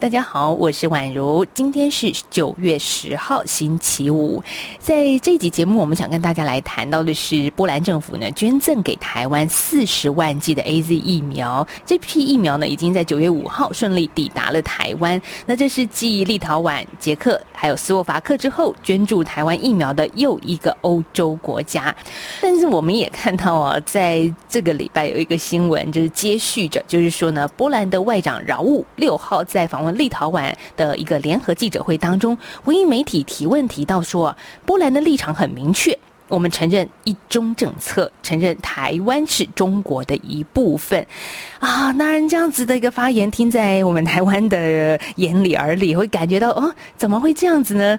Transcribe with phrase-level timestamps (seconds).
[0.00, 1.44] 大家好，我是宛如。
[1.46, 4.40] 今天是九月十号，星期五。
[4.78, 11.66] 在这集节目，我们想跟大家来谈到的是，波兰政府呢捐赠给台湾四十万剂的 A Z 疫苗。
[11.84, 15.20] 这批疫苗呢，已经在九月五号顺利抵达了台湾。
[15.46, 21.92] 那这是继立陶宛、捷克还有斯洛伐克之后，捐助台湾疫苗的又一个欧洲国家。
[22.40, 29.87] 但是我们也看到啊，在这个礼拜有一个新闻，就是接续着，就是说呢，波兰的外长饶务六号在访问。
[29.92, 41.06] 立陶宛的一个联合记者会当中，文艺媒体提问提到说，波兰的立场很明确，我们承认一中政策，承认台湾是中国的一部分。
[41.58, 47.98] 啊，当然这样子的一个发言，听在我们台湾的眼里耳里，会感觉到哦，怎么会这样子呢？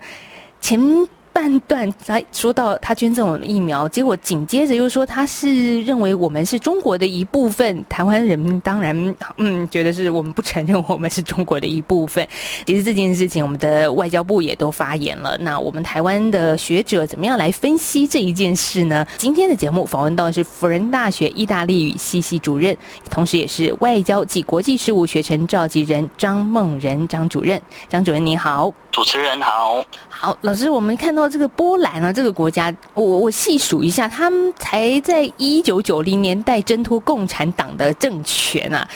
[0.61, 1.07] 前。
[1.31, 7.83] 半段才说到他捐赠我们疫苗，结果紧接着又说他是认为我们是中国的一部分。
[7.87, 12.27] 台湾人民当然嗯觉得是我们不承认我们是中国的一部分。
[12.65, 15.37] 其实这件事情，我们的外交部也都发言了。
[15.39, 19.05] 那我们台湾的学者怎么样来分析这一件事呢？
[19.17, 22.75] 今天的节目访问到的是辅仁大学意大利语系系主任，
[23.09, 27.61] 同时也是外交及国际事务学程召集人张梦仁张主任。
[27.87, 28.73] 张主任你好。
[28.91, 38.87] 主持人好，好老师，我们看到这个波兰啊，这个国家，我我细数一下，他们才在一九九零年代挣脱共产党的政权啊，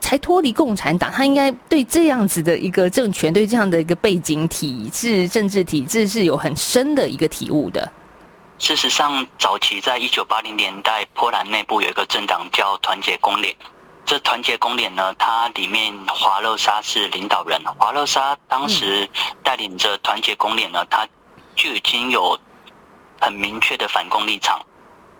[0.00, 7.90] 才脱离共产党，他应该对这样子的一个政权，对这样的一个背景体制、政治体制是有很深的一个体悟的。
[8.58, 13.54] 事实上，早期在一九八零年代，波兰内部有一个政党叫团结公联。
[14.06, 17.58] 这团结公联呢，它里面华勒沙是领导人。
[17.78, 19.08] 华勒沙当时
[19.42, 21.08] 带领着团结公联呢，他
[21.54, 22.38] 就已经有
[23.20, 24.60] 很明确的反攻立场。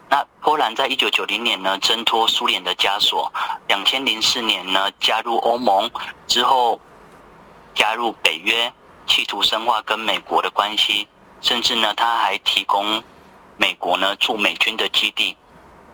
[0.08, 3.30] 那波兰在一九九零年呢，挣脱苏联的枷锁；
[3.68, 5.90] 两千零四年呢，加入欧盟
[6.26, 6.80] 之后，
[7.74, 8.72] 加入北约，
[9.06, 11.08] 企图深化跟美国的关系，
[11.40, 13.02] 甚至呢，他还提供
[13.56, 15.36] 美国呢驻美军的基地。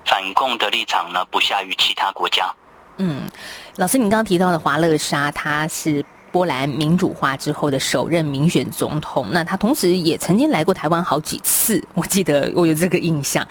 [0.06, 2.52] 反共的立场呢，不下于其他国家。
[2.96, 3.30] 嗯，
[3.76, 9.26] 老师，您刚刚提到的华勒沙，他是波兰民主化之后的首任民选总统。
[9.30, 13.46] 那他同时也曾经来过台湾好几次，我记得我有这个印象。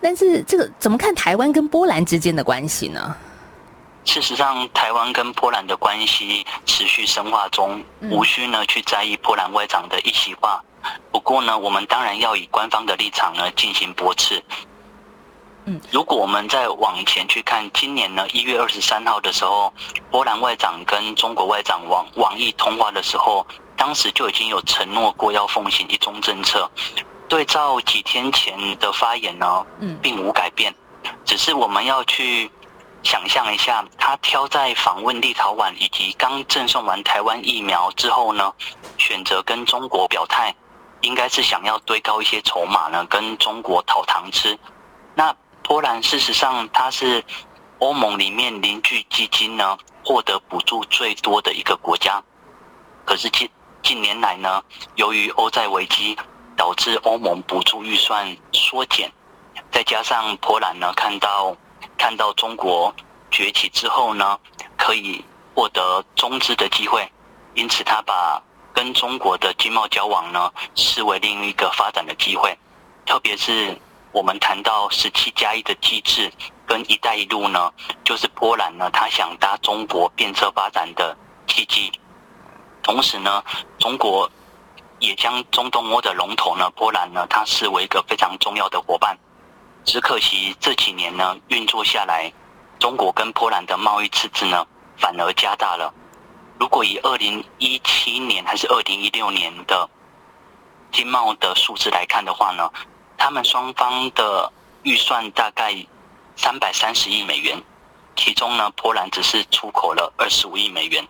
[0.00, 3.14] 但是这个怎么看台湾跟波兰之间的关系呢？
[4.04, 10.58] 事实上，台湾跟波兰的关系持续深化中，无需呢去在意波兰外长的一席话。
[11.12, 14.42] 不过呢，我们当然要以官方的立场呢进行驳斥。
[15.90, 19.72] 如果我们再往前去看，今年呢一月二十三号的时候，
[20.10, 26.70] 波兰外长跟中国外长王王毅通话的时候，当时就已经有承诺过要奉行一中政策。
[27.28, 29.64] 对照几天前的发言呢，
[30.00, 30.74] 并无改变，
[31.24, 32.50] 只是我们要去
[33.02, 38.52] 想象一下，他挑在访问立陶宛以及刚赠送完台湾疫苗之后呢，
[38.98, 40.54] 选择跟中国表态，
[41.02, 44.58] 应该是想要堆高一些筹码呢，跟中国讨糖吃。
[45.14, 45.34] 那。
[45.70, 47.22] 波兰事实上，它是
[47.78, 52.20] 欧盟里面邻居基金呢获得补助最多的一个国家。
[53.04, 53.48] 可是近
[53.80, 54.60] 近年来呢，
[54.96, 56.18] 由于欧债危机，
[56.56, 59.12] 导致欧盟补助预算缩减，
[59.70, 61.56] 再加上波兰呢看到
[61.96, 62.92] 看到中国
[63.30, 64.36] 崛起之后呢，
[64.76, 67.08] 可以获得中资的机会，
[67.54, 68.42] 因此他把
[68.74, 72.58] 跟中国的经贸交往呢视为另一个发展的机会，
[73.06, 73.80] 特别是。
[74.12, 76.32] 我们谈到十七加一的机制
[76.66, 77.72] 跟“一带一路”呢，
[78.04, 81.16] 就是波兰呢，他想搭中国变车发展的
[81.46, 81.92] 契机。
[82.82, 83.44] 同时呢，
[83.78, 84.28] 中国
[84.98, 89.16] 也将中东欧的龙头呢，波兰呢，它视为一个非常重要的伙伴。
[89.84, 92.32] 只可惜这几年呢，运作下来，
[92.80, 94.66] 中国跟波兰的贸易赤字呢，
[94.96, 95.94] 反而加大了。
[96.58, 99.88] 如果以二零一七年还是二零一六年的
[100.90, 102.68] 经贸的数字来看的话呢？
[103.20, 104.50] 他们双方的
[104.82, 105.76] 预算大概
[106.36, 107.62] 三百三十亿美元，
[108.16, 111.06] 其中呢，波兰只是出口了二十五亿美元，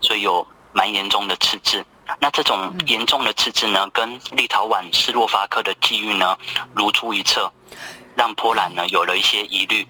[0.00, 1.84] 所以有蛮严重的赤字。
[2.18, 6.36] 那这种严重的赤字呢，跟立陶宛、斯洛伐克的机遇呢
[6.74, 7.52] 如出一辙，
[8.16, 9.86] 让波兰呢有了一些疑虑。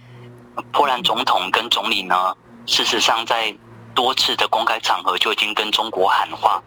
[0.73, 2.35] 波兰总统跟总理呢，
[2.67, 3.56] 事实上在
[3.95, 6.61] 多次的公开场合就已经跟中国喊话，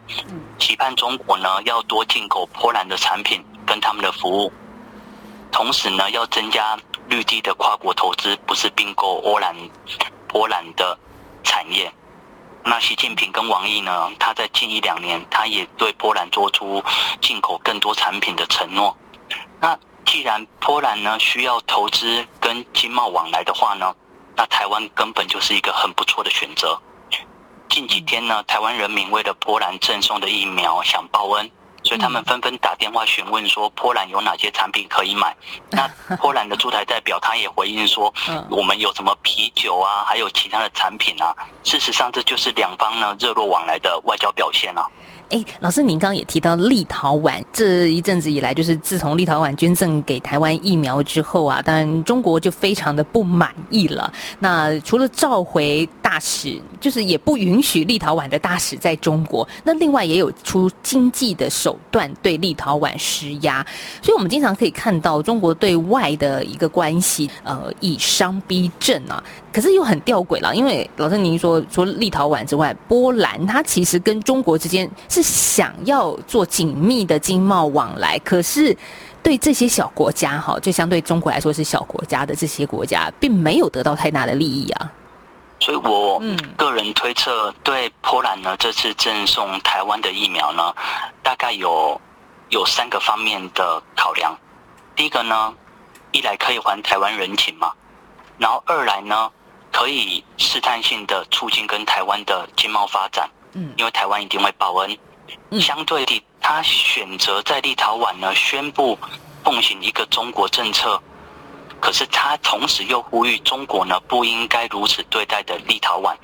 [0.58, 4.52] 期盼中国呢要多进口波兰的产品跟他们的服务。
[5.58, 6.78] 同时呢，要增加
[7.10, 9.56] 绿地的跨国投资，不是并购波兰、
[10.28, 10.96] 波兰的
[11.44, 11.92] 产业。
[12.64, 16.84] 那习近平跟王毅呢，他在近一两年，他也对波兰做出
[17.20, 18.96] 进口更多产品的承诺。
[19.60, 19.76] 那
[20.06, 23.92] 既然波兰呢需要投资跟经贸往来的话呢，
[24.36, 26.80] 那台湾根本就是一个很不错的选择。
[27.68, 31.50] 近几天呢，台湾人民为了波兰赠送的疫苗想报恩，
[31.88, 35.34] 所以他们纷纷打电话询问说波兰有哪些产品可以买。
[35.72, 35.88] 那
[36.18, 38.14] 波兰的驻台代表他也回应说，
[38.50, 41.34] 我们有什么啤酒啊，还有其他的产品啊。
[41.64, 44.86] 事实上，这就是两方呢热络往来的外交表现啊。
[45.30, 54.12] 哎，老师，您刚刚也提到立陶宛这一阵子以来，就是自从立陶宛捐赠给台湾疫苗之后啊，当然中国就非常的不满意了。
[54.40, 59.46] 那除了召回大使，就是也不允许立陶宛的大使在中国。
[59.66, 63.66] 那另外也有出经济的手段对立陶宛施压，
[64.02, 69.22] 所以我们经常可以看到中国对外的一个关系，呃，以商逼政啊。
[69.52, 78.76] 可是又很吊诡了，因为老师您说，除了立陶宛之外，波兰它其实跟中国之间是想要做紧密的经贸往来，可是
[79.24, 84.92] 对这些小国家哈，就相对中国来说是小国家的这些国家，并没有得到太大的利益啊。
[85.60, 86.22] 所以我
[86.56, 90.74] 个人推测，对波兰呢这次赠送台湾的疫苗呢，
[91.24, 92.00] 大概有
[92.50, 94.38] 有三个方面的考量。
[94.96, 95.54] 第一个呢，
[96.12, 97.72] 一来可以还台湾人情嘛，
[98.38, 99.32] 然后二来呢。
[99.70, 104.98] 可以试探性的促进跟台湾的经贸发展，嗯，因为台湾一定会报恩。
[105.60, 108.98] 相对地，他选择在立陶宛呢宣布
[109.44, 111.02] 奉行一个中国政策，
[111.80, 116.16] 可是他同时又呼吁中国呢不应该如此对待的立陶宛。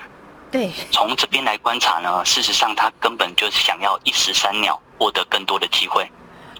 [0.51, 6.03] 对，从这边来观察呢，事实上他根本就是想要一石三鸟，获得更多的机会。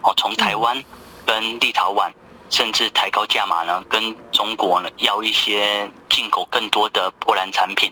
[0.02, 0.84] 哦，从台湾
[1.26, 2.12] 跟立陶宛。
[2.50, 7.92] 甚至抬高价码呢，跟中国呢要一些进口更多的波兰产品。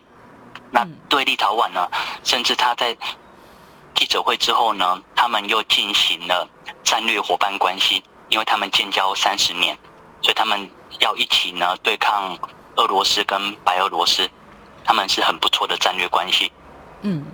[0.69, 1.89] 那对立陶宛呢，
[2.23, 2.95] 甚至他在
[3.95, 6.47] 记者会之后呢，他们又进行了
[6.83, 9.77] 战略伙伴关系，因为他们建交三十年，
[10.21, 12.37] 所以他们要一起呢对抗
[12.75, 14.29] 俄罗斯跟白俄罗斯，
[14.83, 16.51] 他们是很不错的战略关系。
[17.01, 17.25] 嗯，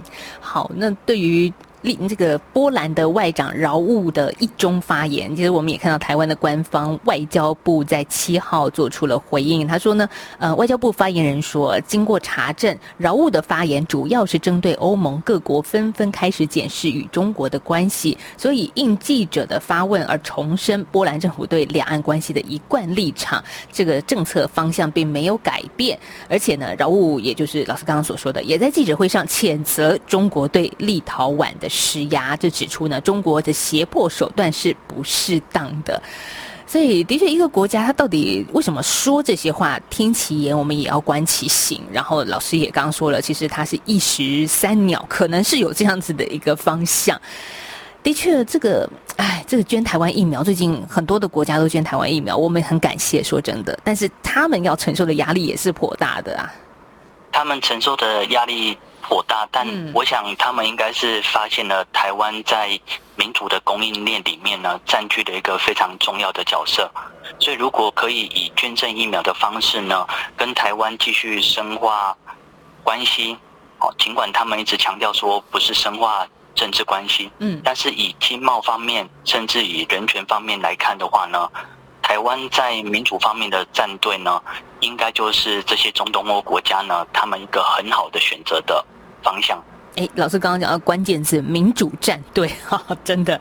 [0.42, 1.54] 好，那对于。
[1.82, 9.68] 立这个波兰的外长饶务的一中发言，其实我们也看到台湾的官方外交部在七号做出了回应。
[9.68, 10.10] 他说呢，
[10.40, 25.98] 呃，外交部发言人说，经过查证，饶务的发言主要是针对欧盟各国纷纷开始检视与中国的关系，所以应记者的发问而重申波兰政府对两岸关系的一贯立场，这个政策方向并没有改变。
[26.28, 31.68] 而且呢，饶务也就是老师刚刚所说的，也在记者会上谴责中国对立陶宛的。
[31.78, 36.02] 施压就指出呢，中国的胁迫手段是不适当的，
[36.66, 39.80] 所以的确，一个国家它到底为什么说这些话？
[39.90, 41.82] 听其言，我们也要观其行。
[41.94, 47.20] 然后老师也刚刚说了，其实它是一石三鸟，可能是有这样子的一个方向。
[48.04, 53.22] 的确，这个哎，这个捐台湾疫苗，最近很多的国家都捐台湾疫苗，我们很感谢。
[53.24, 56.52] 说真的，但是他们要承受的压力也是颇大的啊。
[57.32, 58.78] 他们承受的压力。
[59.08, 62.78] 颇大，但我想他们应该是发现了台湾在
[63.16, 66.92] 民主的供应链里面呢，占据了一个非常重要的角色。
[67.40, 70.06] 所以，如果可以以捐赠疫苗的方式呢，
[70.36, 72.16] 跟台湾继续深化
[72.84, 73.38] 关系，
[73.80, 81.50] 哦，尽管他们一直强调说不是深化政治关系，嗯，但是以经贸方面，甚至以人权方面来看的话呢，
[82.02, 84.42] 台湾在民主方面的站队呢，
[84.82, 88.86] 应该就是这些中东欧国家呢，他们一个很好的选择的。
[89.22, 89.62] 方向，
[89.96, 93.40] 哎，老师刚刚讲到关键字民主战队， 哈，真的，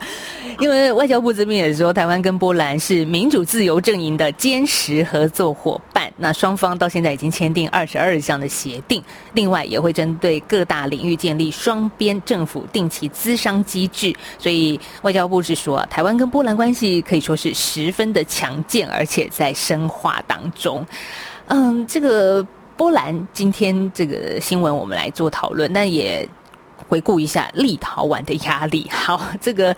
[0.59, 6.11] 因为外交部这边也说，台湾跟波兰是民主自由阵营的坚实合作伙伴。
[6.19, 9.03] 那双方到现在已经签订二十二项的协定，
[9.33, 14.11] 另外也会针对各大领域建立双边政府定期资商机制。
[14.39, 20.83] 所以外交部是说，台湾跟波兰关系可以说是十分的强健，而且在深化当中。
[21.49, 22.43] 嗯，这个。
[22.77, 26.27] 波兰今天这个新闻，我们来做讨论，但也
[26.87, 28.87] 回顾一下立陶宛的压力。
[28.91, 29.75] 好，这个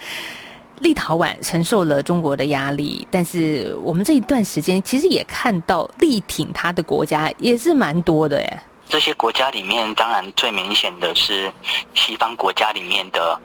[0.79, 8.59] 立陶宛承受了中国的压力，但是我们这一段时间其实也看到力挺他的国家也是蛮多的耶。
[8.89, 11.49] 这些国家里面，当然最明显的是
[11.93, 13.39] 西方国家里面的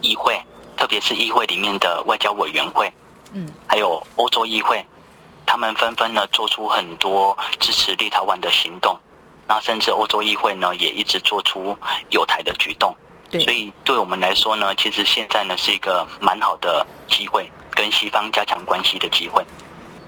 [0.00, 0.36] 议会，
[0.76, 2.92] 特别是议会里面的外交委员会，
[3.34, 4.84] 嗯，还有欧洲议会。
[5.46, 8.98] 他们纷纷呢做出很多支持立陶宛的行动，
[9.46, 11.76] 那甚至欧洲议会呢也一直做出
[12.10, 12.94] 有台的举动。
[13.32, 19.44] 所以对我们来说呢，其实现在呢是一个蛮好的机会，跟西方加强关系的机会。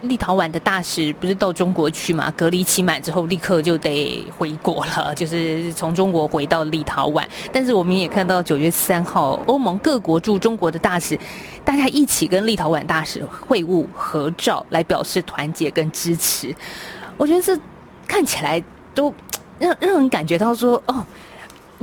[0.03, 2.31] 立陶宛的大使不是到中国去嘛？
[2.37, 7.25] 隔离期满之后，立刻就得回国了，就是从中国回到立陶宛。
[7.53, 11.19] 但是我们也看到九月三号，欧盟各国驻中国的大使，
[11.65, 16.55] 大家一起跟立陶宛大使会晤合照，来表示团结跟支持。
[17.17, 17.59] 我觉得这
[18.07, 18.63] 看起来
[18.95, 19.15] 都
[19.59, 21.05] 让让人感觉到说，哦。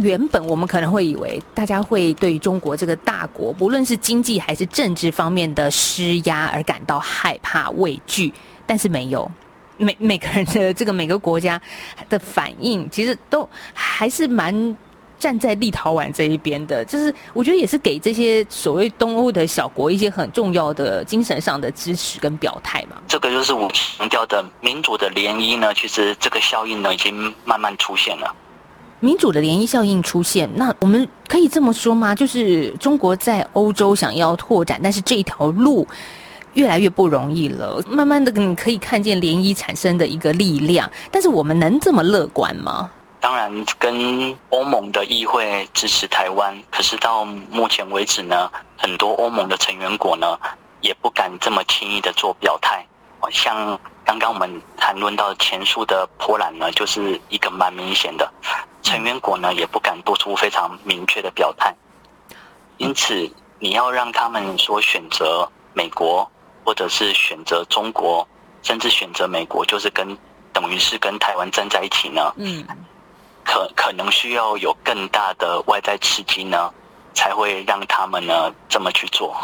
[0.01, 8.33] 原本我们可能会以为大家会对中国这个大国，不论是经济还是政治方面的施压而感到害怕畏惧，
[8.65, 9.29] 但是没有，
[9.77, 11.61] 每每个人的这个每个国家
[12.09, 14.77] 的反应，其实都还是蛮
[15.17, 16.83] 站在立陶宛这一边的。
[16.85, 22.95] 就是我觉得也是给这些所谓东欧的小国一些很重要的精神上的支持跟表态嘛。
[23.07, 28.33] 这个就是我强调的民主的涟漪呢，其实这个效应呢已经慢慢出现了。
[29.01, 32.13] 民主的涟漪效应出现，那我们可以这么说吗？
[32.13, 35.87] 就是中国在欧洲想要拓展，但是这一条路
[36.53, 37.81] 越来越不容易了。
[37.87, 42.91] 慢慢的，你可以看见涟漪产生的一个力量，但是我们能这么乐观吗？
[43.21, 50.37] 当然，跟欧盟的议会支持台湾，可是到目前为止呢，很多欧盟的成员国呢
[50.81, 52.85] 也不敢这么轻易的做表态。
[53.29, 58.31] 像刚刚我们谈论到前述的波兰呢，就是一个蛮明显的。
[58.81, 61.75] 成员国呢也不敢做出非常明确的表态，
[62.77, 66.29] 因此你要让他们说选择美国，
[66.63, 68.27] 或者是选择中国，
[68.61, 70.17] 甚至选择美国，就是跟
[70.53, 72.33] 等于是跟台湾站在一起呢？
[72.37, 72.65] 嗯，
[73.43, 76.73] 可可能需要有更大的外在刺激呢，
[77.13, 79.35] 才会让他们呢这么去做。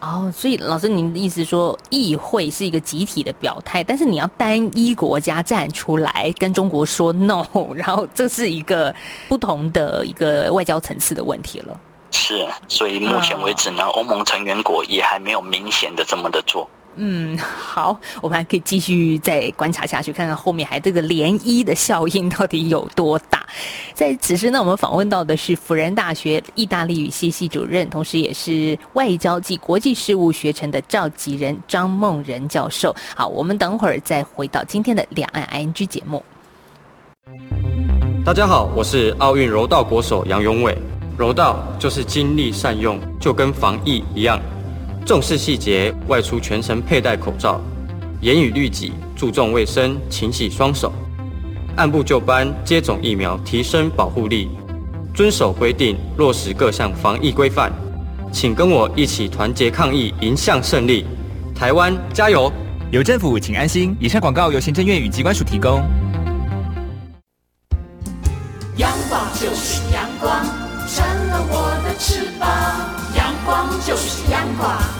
[0.00, 7.44] 哦，所以老师，您的意思说，议会是一个集体的表态，但是你要单一国家站出来跟中国说 no，
[7.76, 8.94] 然后这是一个
[9.28, 11.78] 不同的一个外交层次的问题了。
[12.12, 16.68] 是，所以目前为止呢，欧盟成员国也还没有明显的这么的做。
[16.96, 23.46] 嗯，好，我们还可以继续再观察下去，看看后面还这个涟漪的效应到底有多大。
[23.94, 32.94] 在此时呢，我们访问到的是辅仁大学意大利语系系主任，同时也是外交及国际事务学程的召集人张梦仁教授。
[33.14, 36.22] 好，我们等会儿再回到今天的两岸 ING 节目。
[38.24, 40.76] 大家好，我是奥运柔道国手杨永伟。
[41.16, 44.40] 柔道就是精力善用，就跟防疫一样。
[45.10, 47.60] 重视细节，外出全程佩戴口罩，
[48.20, 50.92] 严于律己，注重卫生，勤洗双手，
[51.74, 54.48] 按部就班接种疫苗，提升保护力，
[55.12, 57.72] 遵守规定，落实各项防疫规范，
[58.30, 61.04] 请跟我一起团结抗疫，迎向胜利。
[61.56, 62.48] 台湾加油！
[62.92, 63.96] 有政府，请安心。
[63.98, 65.82] 以上广告由行政院与机关署提供。
[68.76, 70.40] 阳光就是阳光，
[70.86, 72.48] 成了我的翅膀。
[73.16, 74.99] 阳光就是阳光。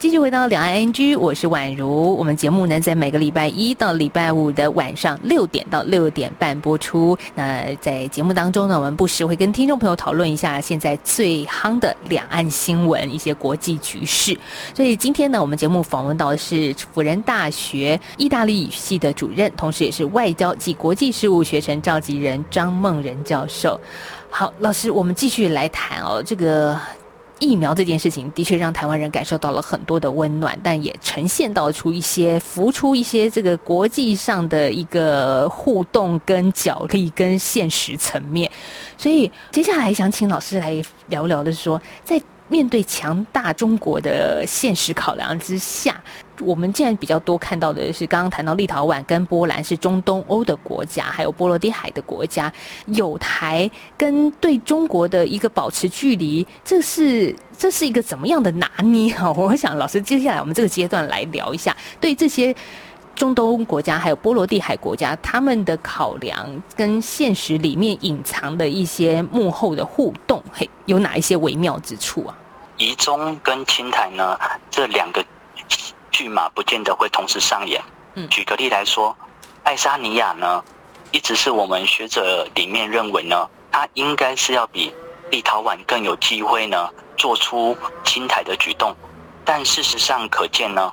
[0.00, 2.16] 继续回到两岸 NG，我是宛如。
[2.16, 7.14] 我们节目呢，在每个礼拜一到礼拜五的晚上六点到六点半播出。
[7.34, 14.34] 那在节目当中呢，我们不时会跟听众朋友讨论一下现在最夯的两岸新闻、一些国际局势。
[14.74, 23.78] 所以今天呢，我们节目访问到的是辅仁大学意大利语系的主任，同时也是外交及国际事务学程召集人张梦仁教授。
[24.30, 26.80] 好，老师，我们继续来谈哦，这个。
[27.40, 38.48] 疫苗这件事情的确让台湾人感受到了很多的温暖，但也呈现到出一些浮出一些这个国际上的一个互动跟角力跟现实层面。
[38.96, 46.00] 所以接下来想请老师来聊聊的是说，在面对强大中国的现实考量之下。
[46.42, 52.52] 我们现在比较多看到的是，刚刚谈到立陶宛跟波兰是中东欧的国家，还有波罗的海的国家，
[52.86, 59.30] 有台跟对中国的一个保持距离，这是这是一个怎么样的拿捏啊？
[59.32, 62.54] 我想老师接下来我们这个阶段来聊一下，对这些
[63.14, 72.34] 中东国家还有波罗的海国家，他们的考量跟现实里面隐藏的一些幕后的互动，嘿，有哪一些微妙之处啊？
[72.78, 74.38] 宜中跟青台呢，
[74.70, 75.22] 这两个。
[76.10, 77.82] 剧码不见得会同时上演。
[78.14, 79.16] 嗯，举个例来说，
[79.62, 80.64] 爱沙尼亚呢，
[81.12, 84.92] 一直是我们学者里面认为呢，它应该是要比
[85.30, 88.94] 立陶宛更有机会呢，做出亲台的举动。
[89.44, 90.92] 但事实上可见呢，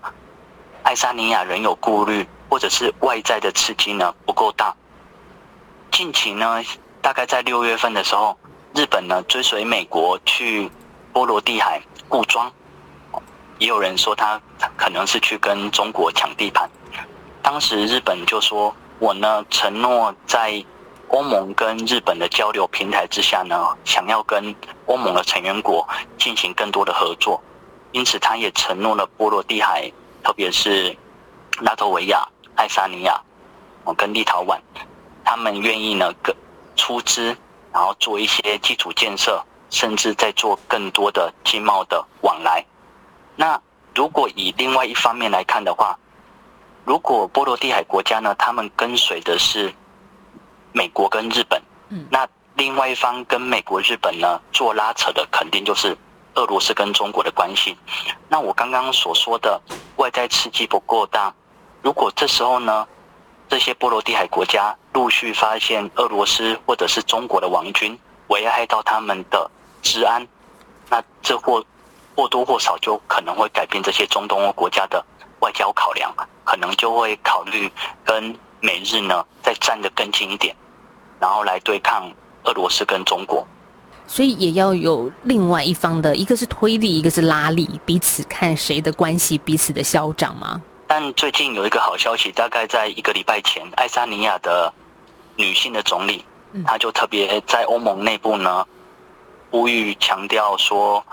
[0.84, 4.76] 爱沙尼亚仍有顾虑，或者是外在的刺激呢不够大。
[5.92, 6.64] 近期呢，
[7.02, 8.38] 大概在六月份的时候，
[8.76, 10.70] 日本呢追随美国去
[11.12, 12.52] 波罗的海固装。
[13.60, 14.40] 也有人说他
[14.76, 16.70] 可能是去跟中国抢地盘，
[17.42, 20.64] 当时日本就说，我呢承诺在
[21.08, 24.54] 欧盟跟日本的交流平台之下呢，想要跟
[24.86, 25.88] 欧盟的成员国
[26.18, 27.42] 进行更多的合作，
[27.94, 29.92] 因此他也承诺了波罗的海，
[30.24, 30.96] 特别是
[31.62, 33.20] 拉脱维亚、爱沙尼亚，
[33.86, 34.58] 哦跟立陶宛，
[35.24, 36.36] 他们愿意呢跟
[36.76, 37.36] 出资，
[37.74, 42.64] 然后做一些基础建设，甚至在做更多的经贸的往来。
[43.38, 43.62] 那
[43.96, 45.98] 如果以另外一方面来看的话，
[46.84, 49.74] 如果波罗的海国家呢，他们跟随的是
[50.74, 55.96] 美国跟日本，嗯那另外一方跟美国、日本呢做拉扯的，肯定就是
[56.34, 57.78] 俄罗斯跟中国的关系。
[58.28, 59.62] 那我刚刚所说的
[59.98, 61.32] 外在刺激不够大，
[61.84, 62.88] 如果这时候呢，
[63.48, 67.98] 这些波罗的海国家陆续发现俄罗斯或者是中国的王军
[68.30, 69.50] 危害到他们的
[69.84, 70.28] 治安，
[70.90, 71.64] 那这或
[72.18, 75.06] 或多或少就可能会改变这些中东欧国家的
[75.42, 76.12] 外交考量，
[76.44, 77.72] 可能就会考虑
[78.04, 80.56] 跟美日呢再站得更近一点，
[81.20, 82.12] 然后来对抗
[82.46, 83.46] 俄罗斯跟中国。
[84.08, 90.60] 所以也要有另外一方的，一个是推力，一个是拉力，彼此看谁的关系，彼此的消长吗？
[90.88, 94.74] 但最近有一个好消息，大概在一个礼拜前，爱沙尼亚的
[95.36, 98.66] 女性的总理嗯，她就特别在欧盟内部呢，
[99.52, 101.06] 呼吁强调说，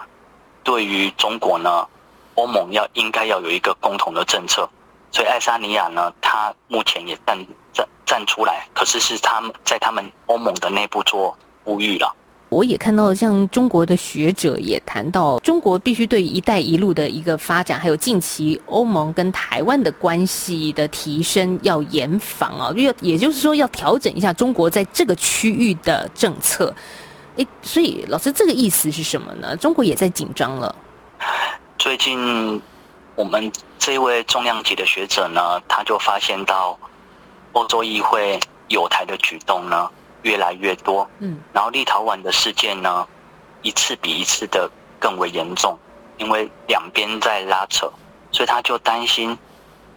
[0.64, 1.86] 对于中国呢，
[2.34, 4.68] 欧盟要应该要有一个共同的政策。
[5.12, 7.38] 所以爱沙尼亚呢，他目前也站
[7.72, 12.12] 站站出来，可是是他们在他们欧盟的内部做呼吁了。
[12.48, 26.72] 我也看到，像中国的学者也谈到，中国必须对“一带一路”的一个发展，还有近期欧盟跟台湾的关系的提升，要严防啊，要也就是说，要调整一下中国在这个区域的政策。
[27.36, 29.56] 诶，所以老师这个意思是什么呢？
[29.56, 30.74] 中国也在紧张了。
[31.78, 32.62] 最近
[33.16, 36.78] 我们这位重量级的学者呢，他就发现到
[37.52, 38.38] 欧洲议会
[38.68, 39.90] 有台的举动呢
[40.22, 43.06] 越来越多，嗯，然后立陶宛的事件呢
[43.62, 45.78] 一次比一次的更为严重，
[46.18, 47.90] 因为两边在拉扯，
[48.30, 49.36] 所以他就担心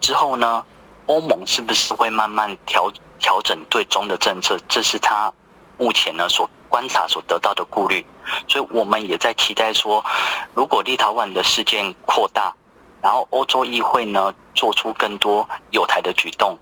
[0.02, 0.66] 之后呢，
[1.06, 5.32] 欧盟是不是会慢慢调调整对中的政策，这是他
[5.78, 8.06] 目前呢所观察所得到的顾虑。
[8.48, 10.06] 所以我们也在期待说，
[10.54, 12.54] 如果立陶宛的事件扩大，
[13.02, 16.56] 然后欧洲议会呢做出更多有台的举动，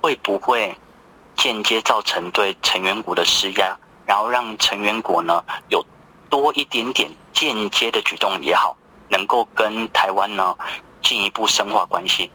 [0.00, 0.76] 会不会
[1.36, 5.86] 间接造成对成员国的施压，然后让成员国呢有
[6.28, 8.76] 多一点点间接的举动也好，
[9.08, 10.56] 能够跟台湾呢
[11.00, 12.28] 进一步深化关系。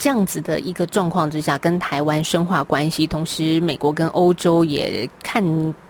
[0.00, 5.44] 这样子的一个状况之下，跟台湾深化关系，同时美国跟欧洲也看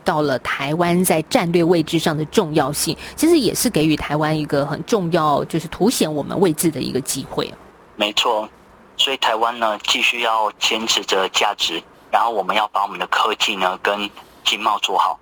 [0.04, 7.54] 到了台湾在战略位置上的重要性，其实也是给予台湾一个很重要，就是凸显我们位置的一个机会。
[7.94, 8.48] 没错，
[8.96, 14.10] 所以台湾呢继续要坚持着价值，然后我们要把我们的科技呢跟
[14.44, 15.16] 经贸做好。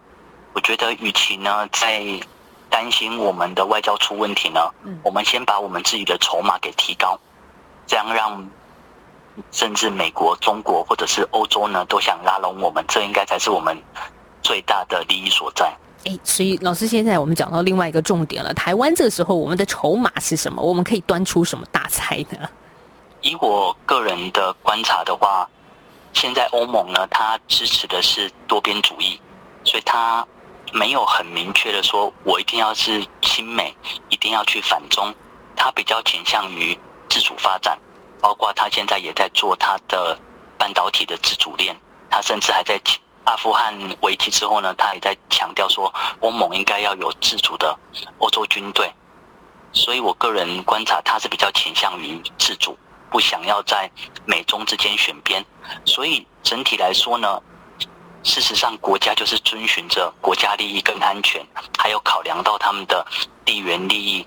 [0.54, 2.02] 我觉得，与其呢在
[2.70, 7.20] 担心我们的外交出问题呢，嗯我们先把我们自己的筹码给提高，
[7.86, 8.48] 这样让
[9.50, 13.76] 甚至美国、中国或者是欧洲呢都想拉拢我们，这应该才是我们
[14.42, 15.72] 最大的利益所在。
[16.04, 20.62] 诶，所以老师，现在我们讲到另外一个重点了，台湾这个时候我们的筹码是什么？
[20.62, 22.48] 我们可以端出什么大菜呢？
[23.20, 25.48] 以我个人的观察的话，
[26.12, 29.20] 现在欧盟呢，它支持的是多边主义，
[29.64, 30.24] 所以它
[30.72, 33.76] 没有很明确的说，我一定要是亲美，
[34.08, 35.12] 一定要去反中，
[35.56, 37.76] 它比较倾向于自主发展，
[38.20, 40.18] 包括他现在也在做他的
[40.56, 41.76] 半导体的自主链，
[42.10, 42.80] 他甚至还在
[43.24, 47.78] 阿富汗危机之后呢，他也在强调说，欧盟应该要有自主的
[48.18, 48.92] 欧洲军队，
[49.72, 52.78] 所以我个人观察，他是比较倾向于自主。
[53.10, 53.90] 不想要在
[54.26, 55.42] 美中之间选边，
[55.86, 57.40] 所以整体来说呢，
[58.22, 61.42] 事实上国家就是遵循着国家利益跟安全，
[61.78, 63.06] 还有考量到他们的
[63.46, 64.26] 地缘利益，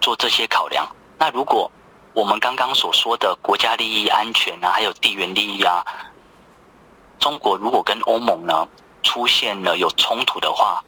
[0.00, 0.88] 做这些考量。
[1.18, 1.70] 那如果
[2.14, 5.84] 我们刚刚所说的国家利益、安全啊，还有地缘利益啊，
[7.18, 8.68] 中国如果跟欧盟呢
[9.02, 10.82] 出现了有冲突的话，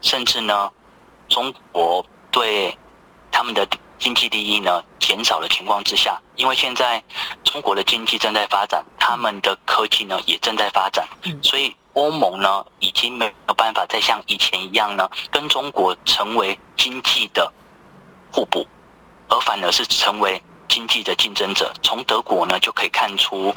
[0.00, 0.68] 甚至呢，
[1.28, 2.76] 中国对
[3.30, 3.64] 他们的
[3.96, 7.00] 经济利益呢减少的情况之下，因为现在
[7.44, 11.38] 中国的经济正在发展，他们的科技呢也正在发展，嗯。
[11.44, 17.52] 所以欧盟呢已经没有办法再像以前一样呢跟中国成为经济的
[18.32, 18.66] 互补，
[19.28, 21.70] 而反而是成为经济的竞争者。
[21.82, 23.54] 从德国呢就可以看出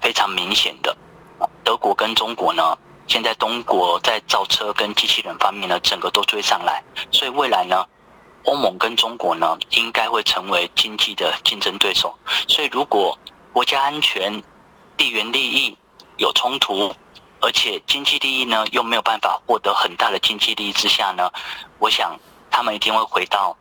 [0.00, 0.96] 非常明显的，
[1.62, 2.74] 德国跟中国呢。
[3.06, 7.84] 现在中国在造车跟机器人方面呢，整个都追上来，所以未来呢，
[8.44, 12.18] 欧盟跟中国呢，应该会成为经济的竞争对手。
[12.48, 13.18] 所以，如果
[13.52, 14.42] 国家安全
[14.96, 15.76] 地缘利益
[16.16, 16.94] 有冲突，
[17.42, 21.30] 而且经济利益呢又没有办法获得很大的经济利益之下呢，
[21.78, 22.18] 我想
[22.50, 23.54] 他们一定会回到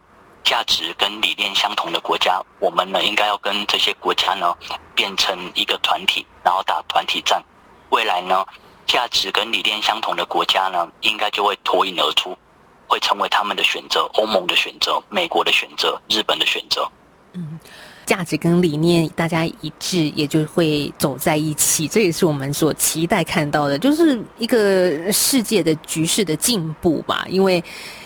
[0.44, 2.42] 价值跟理念相同的国家。
[2.60, 4.54] 我们呢应该要跟这些国家呢
[4.94, 7.44] 变成一个团体，然后打团体战。
[7.90, 8.46] 未来呢，
[8.86, 12.38] 价值跟理念相同的国家呢，应该就会脱颖而出，
[12.88, 16.90] 会成为他们的选择，欧盟的选择，美国的选择，日本的选择。
[17.34, 17.60] 嗯
[18.06, 21.88] 价值跟理念大家一致，也就会走在一起。
[21.88, 27.26] 这也是我们所期待看到的，就是一个世界的局势的进步吧。
[27.30, 27.64] 因为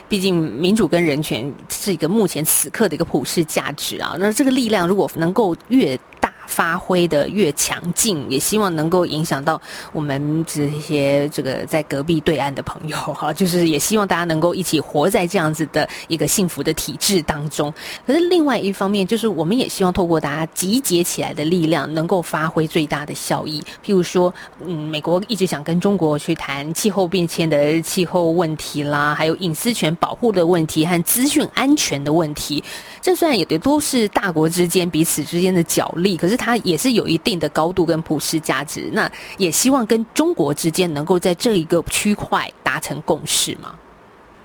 [0.10, 4.16] 毕竟民主跟人权是一个目前此刻的一个普世价值啊。
[4.20, 5.98] 那这个力量如果能够越
[6.48, 17.72] 发挥的越强劲，也希望能够影响到我们这些这个在隔壁对岸的朋友 哈，就是也希望大家能够一起活在这样子的一个幸福的体制当中。
[18.06, 23.62] 可是另外一方面，就是我们也希望透过大家集结起来的力量，能够发挥最大的效益。
[23.86, 24.34] 譬如说，
[24.66, 32.64] 嗯，美国一直想跟中国去谈气候变迁的气候问题啦，还有隐私权保护的问题和资讯安全的问题。
[33.02, 38.90] 这虽然也都是大国之间彼此之间的角力，可是它也是有一定的高度跟普世价值。
[38.94, 43.76] 那也希望跟中国之间能够在这一个区块达成共识嘛。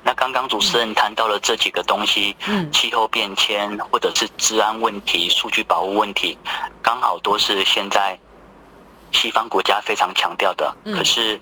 [0.03, 6.37] 那刚刚主持人谈到了这几个东西，嗯气候变迁或者是治安问题、数据保护问题，
[6.83, 8.19] 刚好都是现在
[9.13, 10.75] 西方国家非常强调的。
[10.85, 11.41] 嗯可是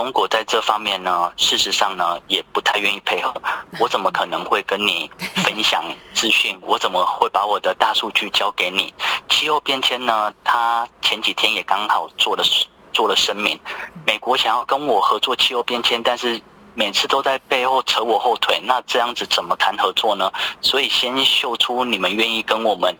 [0.00, 3.34] 中国在这方面呢，事实上呢也不太愿意配合。
[3.78, 5.10] 我怎么可能会跟你
[5.44, 5.84] 分享
[6.14, 6.58] 资讯？
[6.62, 8.94] 我怎么会把我的大数据交给你？
[9.28, 12.42] 气候变迁呢，他前几天也刚好做了
[12.94, 13.60] 做了声明，
[14.06, 16.40] 美国想要跟我合作气候变迁，但是
[16.74, 20.32] 每次都在背后扯我后腿，那这样子怎么谈合作呢？
[20.62, 22.96] 所以先秀出你们愿意跟我们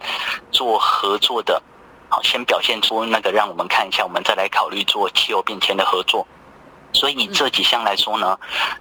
[0.52, 1.62] 做合作的，
[2.10, 6.26] 好，先表现出那个让我们看一下，我们再来考虑做气候变迁的合作。
[6.92, 8.38] 所以以这几项来说呢，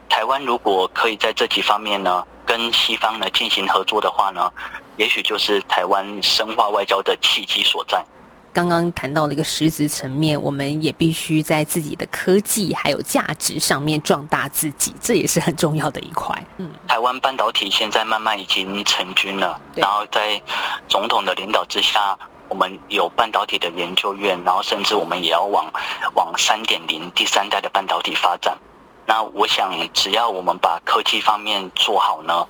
[0.07, 4.51] 台湾如果可以在这几方面呢跟西方呢进行合作的话呢，
[4.97, 8.03] 也许就是台湾深化外交的契机所在。
[8.51, 16.35] 刚刚谈到了一个实质层面，我们也必须在自己的科技还有价值上面壮大自己，这也是很重要的一块。
[16.57, 20.41] 嗯，台湾半导体现在慢慢已经成军了，然后在
[20.87, 22.17] 总统的领导之下，
[22.49, 25.71] 我们有半导体的研究院，然后甚至我们也要往
[26.15, 28.57] 往三点零第三代的半导体发展。
[29.05, 32.45] 那我想，只要我们把科技方面做好呢，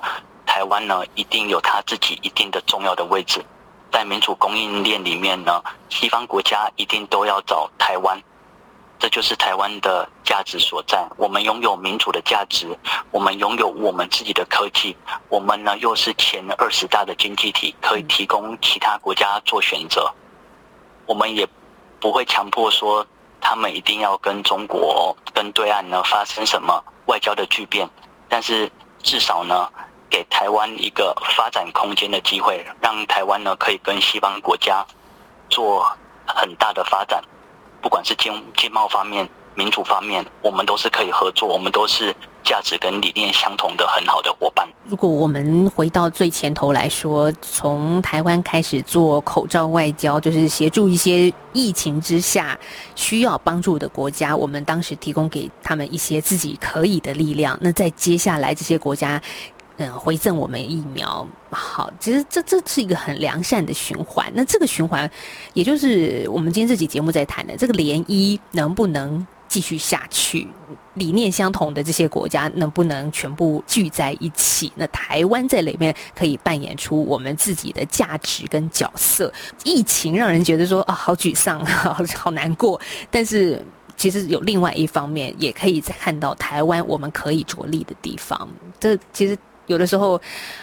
[0.46, 3.44] 台湾呢一定有它自己一定的重要的位置。
[3.92, 8.22] 在民主供应链里面呢，西方国家一定都要找台湾，
[9.00, 11.08] 这就是台湾的价值所在。
[11.18, 12.78] 我们拥有民主的价值，
[13.12, 14.96] 我们拥有我们自己的科技，
[15.30, 20.14] 我们呢又是前二十大的经济体，可以提供其他国家做选择。
[21.06, 21.48] 我们也
[22.00, 23.06] 不会强迫说
[23.42, 27.90] 他们一定要跟中国、跟对岸呢发生什么外交的巨变，
[28.28, 28.70] 但是
[29.02, 29.70] 至少呢，
[30.10, 34.86] 给台湾一个发展空间的机会，让台湾呢可以跟西方国家
[35.50, 35.84] 做
[36.28, 37.24] 很大的发展，
[37.82, 44.68] 不管是经经贸方面、民主方面，我们都是可以合作，我们都是价值跟理念相同的很好的伙伴。
[44.86, 52.58] 如果我们回到最前头来说，从台湾开始做口罩外交，就是协助一些疫情之下
[52.96, 57.58] 需要帮助的国家，我们当时提供给他们一些自己可以的力量。
[57.62, 59.22] 那在接下来这些国家。
[59.82, 64.30] 嗯，回赠我们疫苗，好，其实这这是一个很良善的循环。
[64.36, 65.10] 那这个循环，
[65.54, 70.46] 也就是我们今天这期节目在谈的这个涟漪，能不能继续下去？
[70.96, 74.70] 理念相同的这些国家能不能全部聚在一起？
[74.76, 79.32] 那台湾在里面可以扮演出我们自己的价值跟角色。
[79.64, 82.78] 疫情让人觉得说啊，好沮丧， 好好难过，
[83.10, 83.66] 但是。
[83.96, 88.48] 其实有另外一方面，也可以看到台湾我们可以着力的地方。
[88.80, 89.38] 这其实
[89.70, 90.20] 有的时候，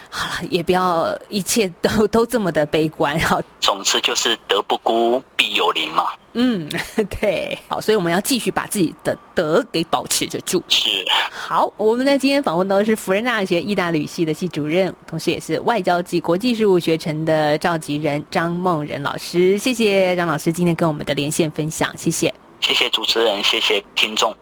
[0.09, 3.17] 好了，也不要一切都都这么的悲观。
[3.21, 6.07] 哈，总之就是德不孤，必有邻嘛。
[6.33, 6.69] 嗯，
[7.19, 10.61] 对，好，所以我们要继续把自己的德给保持着住。
[10.67, 10.89] 是。
[11.31, 19.57] 好，我们在今天访问到的是辅仁大学意大利系的系主任，同时也是外交及国际事务学程的召集人张梦仁老师。
[19.57, 22.33] 谢谢张老师今天跟我们的连线分享，谢谢。
[22.59, 24.35] 谢谢主持人，谢谢听众。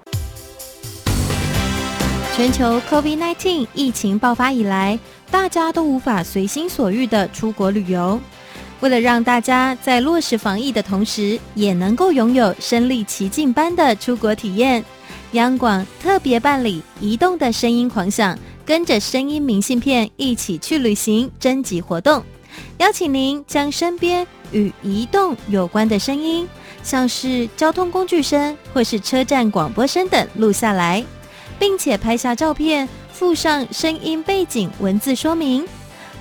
[2.36, 5.00] 全球 COVID-19 疫情爆发以来，
[5.32, 8.20] 大家都无法随心所欲的出国旅游。
[8.82, 14.84] 为了让大家在落实防疫的同时，也能够拥有身临其境般的出国体验，
[15.32, 22.22] 央广特别办理“移动的声音狂想”，跟着声音明信片一起去旅行征集活动，
[22.80, 26.46] 邀请您将身边与移动有关的声音。
[26.84, 31.04] 像是交通工具声或是车站广播声等录下来，
[31.60, 35.66] 并且拍下照片，附上声音背景文字说明。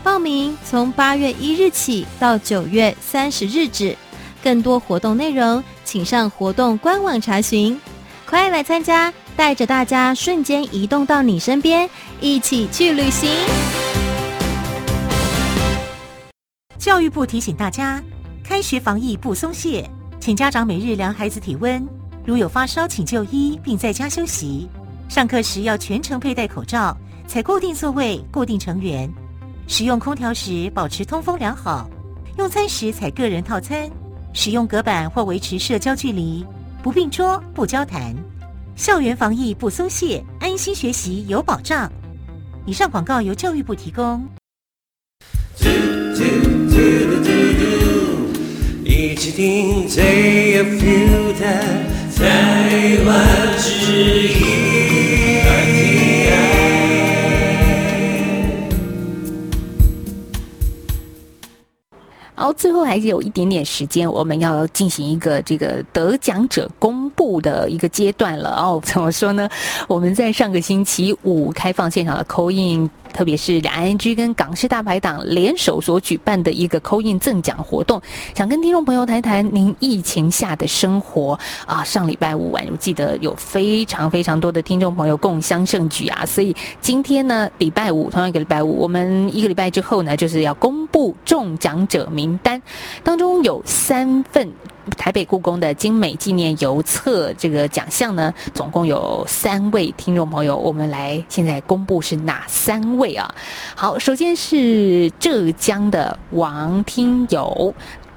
[0.02, 3.96] 报名从八月一日起到九月三十日止，
[4.42, 7.80] 更多活动内容请上活动官网查询。
[8.26, 11.88] 快来参加，带着大家瞬间移动到你身边，
[12.20, 13.30] 一起去旅行。
[16.78, 18.02] 教育部提醒大家，
[18.42, 19.88] 开学防疫不松懈，
[20.20, 21.86] 请家长每日量孩子体温，
[22.26, 24.68] 如有发烧，请就医并在家休息。
[25.14, 26.92] 上课时要全程佩戴口罩，
[27.28, 29.08] 采固定座位、固定成员。
[29.68, 31.88] 使用空调时保持通风良好，
[32.36, 33.88] 用餐时采个人套餐，
[34.32, 36.44] 使用隔板或维持社交距离，
[36.82, 38.12] 不并桌、不交谈。
[38.74, 41.88] 校园防疫不松懈，安心学习有保障。
[42.66, 44.26] 以上广告由教育部提供。
[48.84, 51.62] 一起听 JFU 的
[52.16, 54.93] 台湾之音。
[62.36, 68.80] 哦，最后还是有一点点时间，我们要进行一个这个得奖者公布的一个阶段了哦。
[68.84, 69.48] 怎么说呢？
[69.86, 72.90] 我们在上个星期五开放现场的口音。
[73.14, 78.02] 特别是两 ING 跟港式大排档联手所举办的一个扣印赠奖活动，
[78.34, 81.84] 想跟听众朋友谈谈您疫情下的生活啊。
[81.84, 92.60] 上礼拜五晚，我记得有非常非常多的听众朋友共襄盛举啊，所以今天呢，礼拜五同样一个礼拜五，我们一个礼拜之后呢，就是要公布中奖者名单，
[93.04, 94.52] 当中有三份。
[94.96, 103.34] 台北故宫的精美纪念邮册这个奖项呢，总共有三位听众朋友，我们来现在公布是哪三位啊？
[103.74, 107.74] 好，首先是浙江的王听友。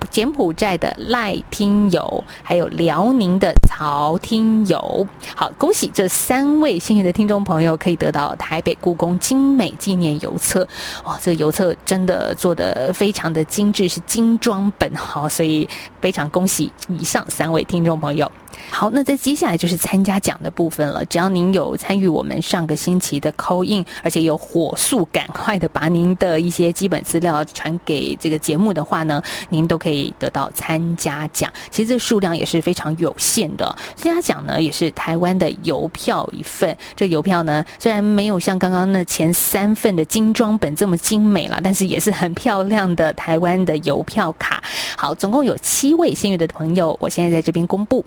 [0.09, 10.67] 柬埔寨的赖听友，还有辽宁的曹听友，好，恭喜这三位幸运的听众朋友可以得到台北故宫精美纪念邮册。
[11.03, 15.67] 哇，这个邮册真的做的非常的精致，是精装本哈，所以
[16.01, 18.31] 非常恭喜以上三位听众朋友。
[18.69, 21.03] 好，那在接下来就是参加奖的部分了。
[21.05, 31.51] 只要您有参与我们上个星期的扣印，而且有火速赶快的把您的一些基本资料传给这个节目的话呢，您都可以得到参加奖。
[31.71, 33.75] 其实这数量也是非常有限的。
[33.95, 36.75] 参加奖呢，也是台湾的邮票一份。
[36.95, 44.61] 这邮票呢，虽然没有像刚刚那前三份的精装本这么精美了，但是也是很漂亮的台湾的邮票卡。
[44.97, 48.05] 好，总共有七位幸运的朋友，我现在在这边公布。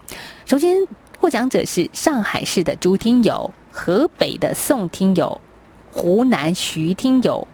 [0.51, 0.85] 首先，
[1.21, 5.41] 获奖者是上海市的朱听友、河北的宋听友、
[5.93, 7.47] 湖南徐听友、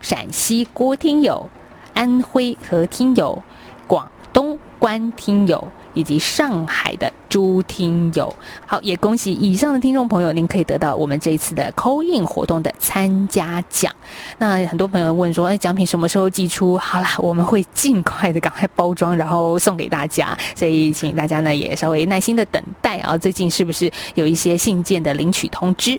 [0.00, 1.48] 陕西郭听友、
[1.94, 3.40] 安徽何听友、
[3.86, 7.12] 广东关听友以及上海的。
[7.32, 13.90] 朱听友，好，也恭喜以上的听众朋友，您可以得到我们这一次的扣印活动的参加奖。
[14.36, 16.76] 那很多朋友问说，哎，奖品什么时候寄出？
[16.76, 20.36] 好啦，我们会尽快的赶快包装，然后送给大家。
[20.54, 23.16] 所以，请大家呢也稍微耐心的等待啊。
[23.16, 25.98] 最近是不是有一些信件的领取通知？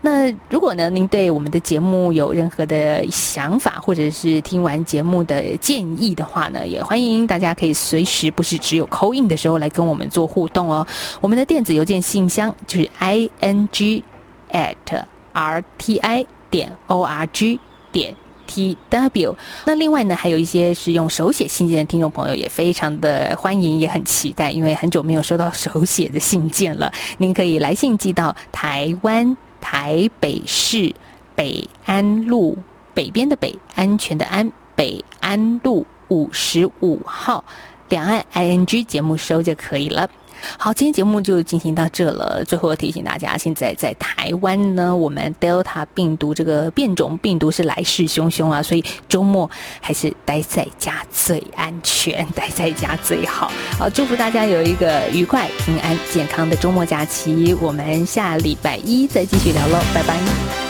[0.00, 10.71] 那如果呢，您对我们的节目有任何的想法，或者是听完节目的建议的话呢，也欢迎大家可以随时，不是只有扣印的时候来跟我们做互动。
[11.20, 14.02] 我们的电子邮件信箱就是 i n g
[14.50, 17.58] at r t i 点 o r g
[17.90, 18.14] 点
[18.46, 19.36] t w。
[19.64, 26.92] 那另外呢，还有一些是用手写信件的听众朋友，也非常的欢迎，也很期待，因为很久没有收到手写的信件了。
[27.18, 30.94] 您可以来信寄到台湾台北市
[31.34, 32.58] 北安路
[32.92, 37.42] 北边的北安全的安北安路五十五号，
[37.88, 40.10] 两岸 i n g 节目收就可以了。
[40.58, 42.44] 好，今天节目就进行到这了。
[42.44, 49.50] 最后提醒大家，现在在台湾呢，我们 Delta 病毒这个变种病毒是来势汹汹啊，所以周末
[49.80, 53.50] 还是待在家最安全，待在家最好。
[53.78, 57.54] 好，祝福大家有一个愉快、平安、健康的周末假期。
[57.60, 60.61] 我们下礼拜一再继续聊喽，拜拜。